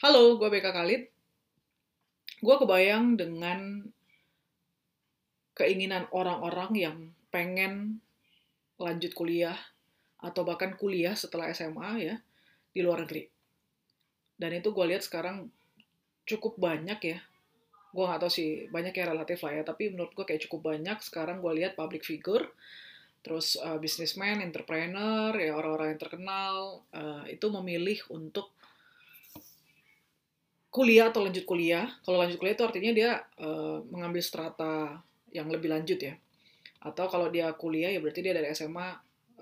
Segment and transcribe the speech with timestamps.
[0.00, 1.12] Halo, gue BK Khalid.
[2.40, 3.84] Gue kebayang dengan
[5.52, 6.96] keinginan orang-orang yang
[7.28, 8.00] pengen
[8.80, 9.60] lanjut kuliah
[10.16, 12.16] atau bahkan kuliah setelah SMA ya
[12.72, 13.28] di luar negeri.
[14.40, 15.52] Dan itu gue lihat sekarang
[16.24, 17.20] cukup banyak ya.
[17.92, 20.96] Gue gak tahu sih banyak yang relatif lah ya, tapi menurut gue kayak cukup banyak
[21.04, 22.48] sekarang gue lihat public figure,
[23.20, 28.56] terus uh, businessman, entrepreneur, ya orang-orang yang terkenal uh, itu memilih untuk
[30.70, 31.86] kuliah atau lanjut kuliah.
[32.06, 33.10] Kalau lanjut kuliah itu artinya dia
[33.42, 35.02] uh, mengambil strata
[35.34, 36.14] yang lebih lanjut ya.
[36.80, 38.88] Atau kalau dia kuliah ya berarti dia dari SMA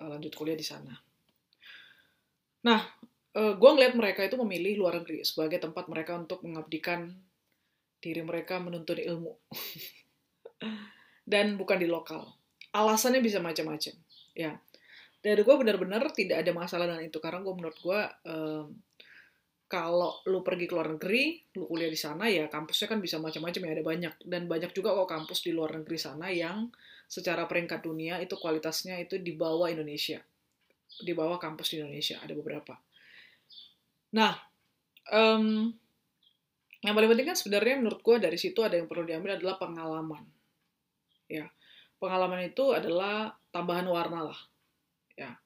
[0.01, 0.97] uh, lanjut kuliah di sana.
[2.65, 2.81] Nah,
[3.37, 7.15] uh, gue ngeliat mereka itu memilih luar negeri sebagai tempat mereka untuk mengabdikan
[8.01, 9.37] diri mereka menuntut ilmu.
[11.33, 12.25] Dan bukan di lokal.
[12.73, 13.95] Alasannya bisa macam-macam.
[14.33, 14.59] Ya,
[15.19, 18.01] dari gue benar-benar tidak ada masalah dengan itu karena gue menurut gue
[18.31, 18.65] uh,
[19.69, 23.61] kalau lu pergi ke luar negeri, lu kuliah di sana ya kampusnya kan bisa macam-macam
[23.69, 26.73] ya ada banyak dan banyak juga kok kampus di luar negeri sana yang
[27.05, 30.25] secara peringkat dunia itu kualitasnya itu di bawah Indonesia,
[31.05, 32.81] di bawah kampus di Indonesia ada beberapa.
[34.17, 34.33] Nah,
[35.13, 35.69] um,
[36.81, 40.25] yang paling penting kan sebenarnya menurut gue dari situ ada yang perlu diambil adalah pengalaman,
[41.29, 41.45] ya
[42.01, 44.41] pengalaman itu adalah tambahan warna lah,
[45.13, 45.37] ya.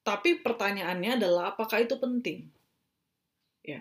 [0.00, 2.48] Tapi pertanyaannya adalah apakah itu penting?
[3.64, 3.80] Ya.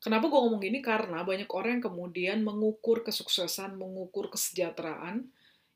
[0.00, 0.80] Kenapa gue ngomong gini?
[0.82, 5.28] Karena banyak orang yang kemudian mengukur kesuksesan, mengukur kesejahteraan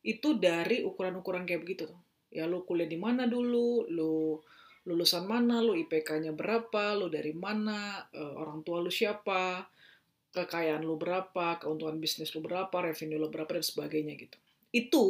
[0.05, 1.87] itu dari ukuran-ukuran kayak begitu.
[2.35, 4.43] Ya lu kuliah di mana dulu, lu
[4.85, 9.65] lulusan mana, lu IPK-nya berapa, lu dari mana, uh, orang tua lu siapa,
[10.37, 14.37] kekayaan lu berapa, keuntungan bisnis lu berapa, revenue lu berapa dan sebagainya gitu.
[14.75, 15.05] Itu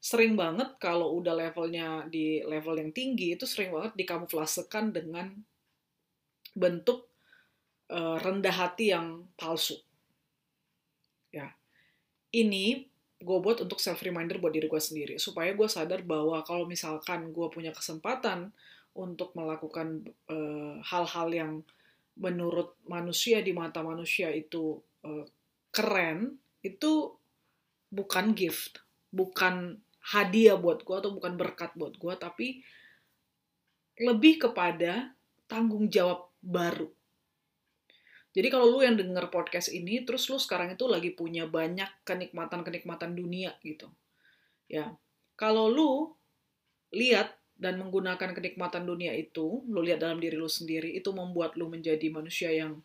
[0.00, 5.32] sering banget kalau udah levelnya di level yang tinggi itu sering banget dikamuflasekan dengan
[6.54, 7.10] bentuk
[7.90, 9.76] uh, rendah hati yang palsu.
[11.34, 11.50] Ya,
[12.30, 12.86] ini
[13.24, 17.32] gue buat untuk self reminder buat diri gue sendiri supaya gue sadar bahwa kalau misalkan
[17.32, 18.52] gue punya kesempatan
[18.94, 21.52] untuk melakukan eh, hal-hal uh, yang
[22.14, 25.26] menurut manusia di mata manusia itu uh,
[25.74, 27.10] keren, itu
[27.90, 28.78] bukan gift,
[29.10, 29.82] bukan
[30.14, 32.62] hadiah buat gue atau bukan berkat buat gue, tapi
[33.98, 35.10] lebih kepada
[35.50, 36.92] tanggung jawab baru.
[38.34, 43.14] Jadi kalau lu yang denger podcast ini, terus lu sekarang itu lagi punya banyak kenikmatan-kenikmatan
[43.14, 43.86] dunia gitu.
[44.66, 44.90] Ya,
[45.38, 45.90] kalau lu
[46.90, 51.70] lihat dan menggunakan kenikmatan dunia itu, lu lihat dalam diri lu sendiri, itu membuat lu
[51.70, 52.82] menjadi manusia yang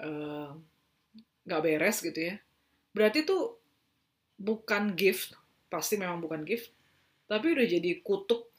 [0.00, 0.56] uh,
[1.44, 2.40] gak beres gitu ya.
[2.96, 3.36] Berarti itu
[4.40, 5.36] bukan gift,
[5.68, 6.72] pasti memang bukan gift,
[7.28, 8.53] tapi udah jadi kutuk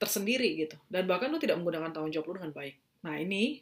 [0.00, 0.76] tersendiri gitu.
[0.88, 3.04] Dan bahkan lu tidak menggunakan tanggung jawab lu dengan baik.
[3.04, 3.60] Nah ini,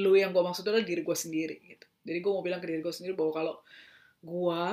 [0.00, 1.86] lu yang gue maksud adalah diri gue sendiri gitu.
[2.04, 3.54] Jadi gue mau bilang ke diri gue sendiri bahwa kalau
[4.24, 4.64] gue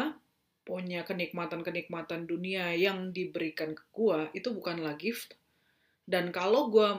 [0.61, 5.35] punya kenikmatan-kenikmatan dunia yang diberikan ke gue, itu bukanlah gift.
[6.07, 6.89] Dan kalau gue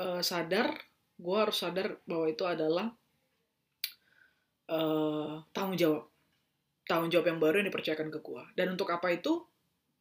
[0.00, 0.74] uh, sadar,
[1.20, 2.92] gue harus sadar bahwa itu adalah
[4.70, 6.04] uh, tanggung jawab.
[6.88, 8.42] Tanggung jawab yang baru yang dipercayakan ke gue.
[8.58, 9.44] Dan untuk apa itu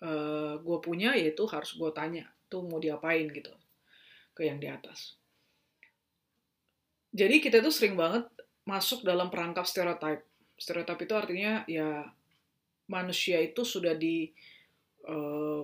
[0.01, 3.53] uh, gue punya, yaitu harus gue tanya tuh mau diapain gitu
[4.33, 5.15] ke yang di atas.
[7.09, 8.25] Jadi kita tuh sering banget
[8.65, 10.25] masuk dalam perangkap stereotip.
[10.57, 12.05] Stereotip itu artinya ya
[12.89, 14.29] manusia itu sudah di
[15.09, 15.63] uh,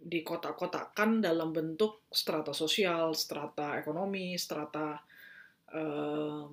[0.00, 4.96] di kotak-kotakan dalam bentuk strata sosial, strata ekonomi, strata
[5.74, 6.46] uh,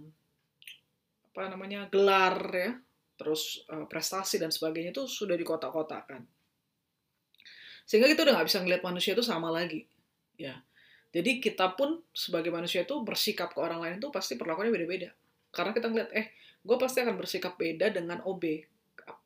[1.28, 2.72] apa namanya gelar ya,
[3.16, 6.37] terus uh, prestasi dan sebagainya itu sudah di kotak-kotakan
[7.88, 9.88] sehingga kita udah nggak bisa ngeliat manusia itu sama lagi.
[10.36, 10.60] Ya.
[11.16, 15.16] Jadi kita pun sebagai manusia itu bersikap ke orang lain itu pasti perlakuannya beda-beda.
[15.56, 16.36] Karena kita ngeliat eh
[16.68, 18.44] gue pasti akan bersikap beda dengan OB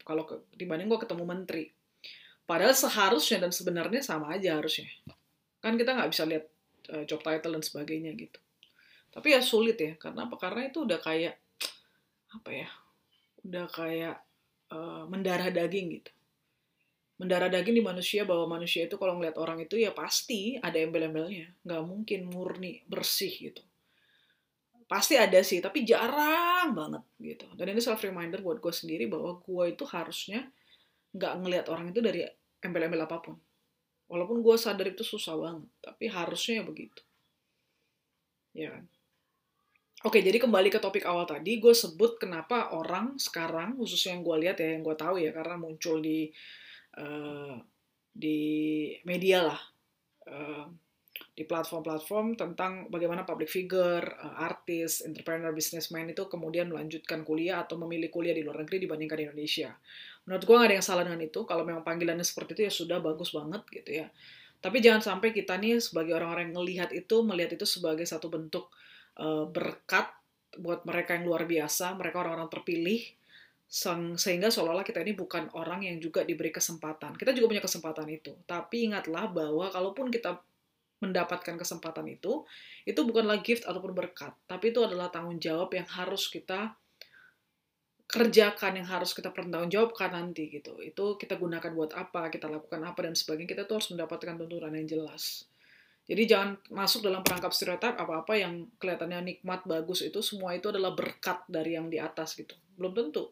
[0.05, 1.73] kalau ke, dibanding gue ketemu menteri.
[2.45, 4.85] Padahal seharusnya dan sebenarnya sama aja harusnya.
[5.57, 6.45] Kan kita nggak bisa lihat
[6.93, 8.37] uh, job title dan sebagainya gitu.
[9.09, 10.37] Tapi ya sulit ya karena apa?
[10.37, 11.33] Karena itu udah kayak
[12.29, 12.69] apa ya?
[13.41, 14.21] Udah kayak
[14.69, 16.13] uh, mendarah daging gitu
[17.21, 21.53] mendarah daging di manusia bahwa manusia itu kalau ngeliat orang itu ya pasti ada embel-embelnya.
[21.61, 23.61] Nggak mungkin murni bersih gitu.
[24.89, 27.45] Pasti ada sih tapi jarang banget gitu.
[27.53, 30.49] Dan ini self reminder buat gue sendiri bahwa gue itu harusnya
[31.13, 32.25] nggak ngelihat orang itu dari
[32.65, 33.37] embel-embel apa pun.
[34.09, 37.01] Walaupun gue sadar itu susah banget tapi harusnya ya begitu.
[38.57, 38.89] Ya kan?
[40.01, 44.37] Oke, jadi kembali ke topik awal tadi, gue sebut kenapa orang sekarang, khususnya yang gue
[44.41, 46.25] lihat ya, yang gue tahu ya, karena muncul di
[46.97, 47.55] uh,
[48.11, 48.39] di
[49.07, 49.61] media lah
[50.27, 50.65] uh,
[51.31, 57.79] di platform-platform tentang bagaimana public figure, uh, artis, entrepreneur, businessman itu kemudian melanjutkan kuliah atau
[57.79, 59.69] memilih kuliah di luar negeri dibandingkan di Indonesia.
[60.27, 61.39] Menurut gue nggak ada yang salah dengan itu.
[61.47, 64.07] Kalau memang panggilannya seperti itu ya sudah bagus banget gitu ya.
[64.61, 68.69] Tapi jangan sampai kita nih sebagai orang-orang yang melihat itu, melihat itu sebagai satu bentuk
[69.17, 70.13] uh, berkat
[70.61, 73.01] buat mereka yang luar biasa, mereka orang-orang terpilih,
[73.71, 77.15] sehingga seolah-olah kita ini bukan orang yang juga diberi kesempatan.
[77.15, 78.35] Kita juga punya kesempatan itu.
[78.43, 80.43] Tapi ingatlah bahwa kalaupun kita
[80.99, 82.43] mendapatkan kesempatan itu,
[82.83, 86.77] itu bukanlah gift ataupun berkat, tapi itu adalah tanggung jawab yang harus kita
[88.05, 90.77] kerjakan, yang harus kita pertanggungjawabkan nanti gitu.
[90.83, 93.55] Itu kita gunakan buat apa, kita lakukan apa dan sebagainya.
[93.55, 95.47] Kita tuh harus mendapatkan tuntunan yang jelas.
[96.05, 100.91] Jadi jangan masuk dalam perangkap stereotip apa-apa yang kelihatannya nikmat, bagus itu semua itu adalah
[100.91, 102.53] berkat dari yang di atas gitu.
[102.75, 103.31] Belum tentu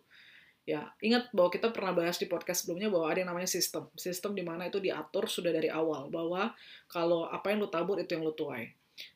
[0.69, 3.89] Ya, ingat bahwa kita pernah bahas di podcast sebelumnya bahwa ada yang namanya sistem.
[3.97, 6.53] Sistem di mana itu diatur sudah dari awal, bahwa
[6.85, 8.69] kalau apa yang lu tabur itu yang lu tuai.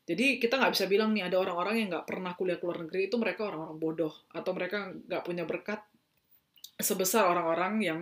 [0.09, 3.05] Jadi kita nggak bisa bilang nih ada orang-orang yang nggak pernah kuliah ke luar negeri
[3.05, 5.83] itu mereka orang-orang bodoh atau mereka nggak punya berkat
[6.79, 7.99] sebesar orang-orang yang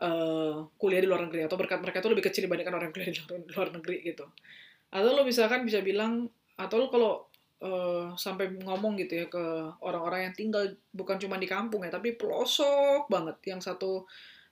[0.00, 3.10] uh, kuliah di luar negeri atau berkat mereka itu lebih kecil dibandingkan orang yang kuliah
[3.10, 4.24] di luar, luar negeri gitu.
[4.88, 7.29] Atau lo misalkan bisa bilang atau lo kalau
[7.60, 9.44] uh, sampai ngomong gitu ya ke
[9.84, 13.36] orang-orang yang tinggal bukan cuma di kampung ya tapi pelosok banget.
[13.46, 14.04] Yang satu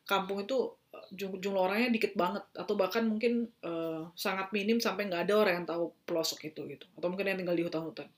[0.08, 2.44] kampung itu eh, jumlah orangnya dikit banget.
[2.56, 6.84] Atau bahkan mungkin uh, sangat minim sampai nggak ada orang yang tahu pelosok itu gitu.
[6.96, 8.08] Atau mungkin yang tinggal di hutan-hutan.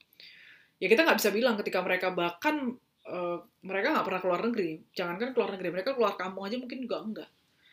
[0.79, 2.75] Ya kita nggak bisa bilang ketika mereka bahkan
[3.07, 4.79] uh, mereka nggak pernah keluar negeri.
[4.95, 7.31] Jangankan keluar negeri mereka keluar kampung aja mungkin juga enggak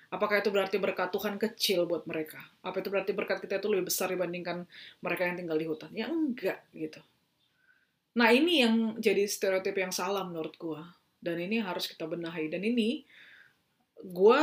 [0.08, 2.40] Apakah itu berarti berkat Tuhan kecil buat mereka?
[2.64, 4.64] Apa itu berarti berkat kita itu lebih besar dibandingkan
[5.05, 5.90] mereka yang tinggal di hutan?
[5.93, 7.05] Ya enggak gitu.
[8.16, 10.81] Nah ini yang jadi stereotip yang salah menurut gue.
[11.20, 12.49] Dan ini harus kita benahi.
[12.49, 13.05] Dan ini
[14.00, 14.40] gue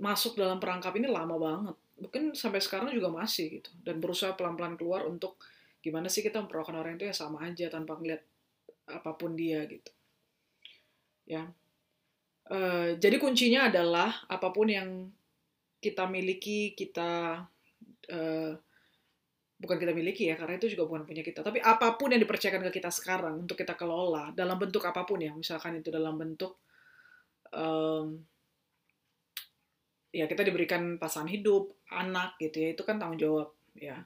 [0.00, 1.76] masuk dalam perangkap ini lama banget.
[2.00, 3.68] Mungkin sampai sekarang juga masih gitu.
[3.84, 5.36] Dan berusaha pelan-pelan keluar untuk
[5.84, 8.24] gimana sih kita memperlakukan orang itu ya sama aja tanpa ngeliat
[8.88, 9.92] apa pun dia gitu.
[11.28, 11.52] Ya,
[12.44, 15.08] Eh, jadi kuncinya adalah apa pun yang
[15.80, 17.44] kita miliki, kita
[18.08, 18.52] uh,
[19.60, 21.44] bukan kita miliki ya, karena itu juga bukan punya kita.
[21.44, 25.20] Tapi apa pun yang dipercayakan ke kita sekarang untuk kita kelola dalam bentuk apa pun
[25.20, 26.56] ya, misalkan itu dalam bentuk
[27.52, 28.16] um,
[30.08, 34.00] ya kita diberikan pasangan hidup, anak gitu ya, itu kan tanggung jawab ya.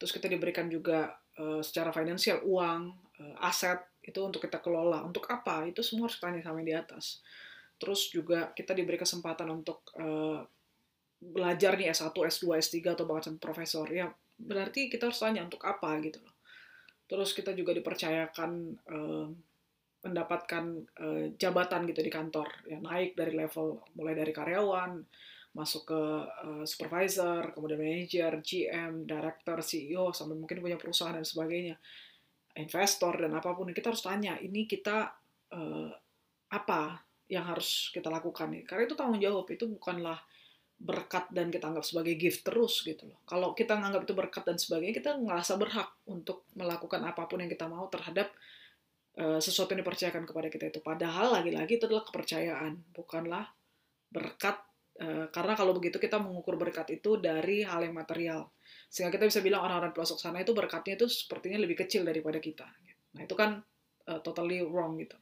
[0.00, 2.88] Terus kita diberikan juga uh, secara finansial uang,
[3.20, 5.04] uh, aset itu untuk kita kelola.
[5.04, 5.68] Untuk apa?
[5.68, 7.20] Itu semua harus tanya sama yang di atas
[7.78, 10.42] terus juga kita diberi kesempatan untuk uh,
[11.18, 13.86] belajar nih S1, S2, S3 atau bahkan profesor.
[13.90, 16.34] Ya berarti kita harus tanya untuk apa gitu loh.
[17.08, 18.50] Terus kita juga dipercayakan
[18.86, 19.26] uh,
[20.06, 20.64] mendapatkan
[21.02, 22.46] uh, jabatan gitu di kantor.
[22.70, 25.02] Ya naik dari level mulai dari karyawan
[25.56, 31.74] masuk ke uh, supervisor kemudian manager GM director CEO sampai mungkin punya perusahaan dan sebagainya.
[32.58, 35.14] Investor dan apa pun kita harus tanya ini kita
[35.54, 35.90] uh,
[36.48, 38.64] apa yang harus kita lakukan nih.
[38.64, 40.18] Karena itu tanggung jawab, itu bukanlah
[40.78, 43.18] berkat dan kita anggap sebagai gift terus gitu loh.
[43.26, 47.50] Kalau kita nganggap itu berkat dan sebagainya, kita ngerasa berhak untuk melakukan apa pun yang
[47.50, 48.30] kita mau terhadap
[49.18, 50.80] uh, sesuatu yang dipercayakan kepada kita itu.
[50.80, 53.50] Padahal lagi-lagi itu adalah kepercayaan, bukanlah
[54.08, 54.56] berkat.
[54.98, 58.46] Uh, karena kalau begitu kita mengukur berkat itu dari hal yang material.
[58.86, 62.66] Sehingga kita bisa bilang orang-orang pelosok sana itu berkatnya itu sepertinya lebih kecil daripada kita.
[63.18, 63.62] Nah itu kan
[64.10, 65.18] uh, totally wrong gitu.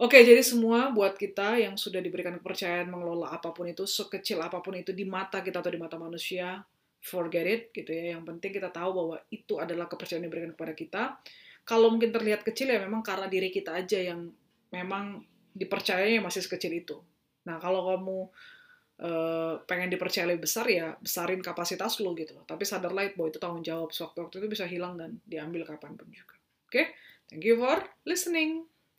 [0.00, 4.64] Oke, jadi semua buat kita yang sudah diberikan kepercayaan mengelola apa pun itu, sekecil apa
[4.64, 6.64] pun itu di mata kita atau di mata manusia,
[7.04, 8.16] forget it, gitu ya.
[8.16, 11.02] Yang penting kita tahu bahwa itu adalah kepercayaan yang diberikan kepada kita.
[11.68, 14.32] Kalau mungkin terlihat kecil ya memang karena diri kita aja yang
[14.72, 15.20] memang
[15.52, 16.96] dipercayanya masih sekecil itu.
[17.44, 18.18] Nah, kalau kamu
[19.04, 22.48] uh, pengen dipercaya lebih besar ya besarin kapasitas lo gitu loh.
[22.48, 23.92] Tapi sadarlah bahwa itu tanggung jawab.
[23.92, 26.40] Sewaktu-waktu itu bisa hilang dan diambil kapan pun juga.
[26.64, 26.86] Oke, okay?
[27.28, 28.69] thank you for listening.